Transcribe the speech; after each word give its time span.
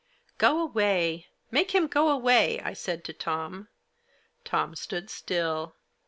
"Go 0.39 0.59
away! 0.59 1.27
Make 1.51 1.75
him 1.75 1.85
go 1.85 2.09
away!" 2.09 2.59
I 2.65 2.73
said 2.73 3.03
to 3.05 3.13
Tom. 3.13 3.67
Tom 4.43 4.73
stood 4.75 5.11
still. 5.11 5.75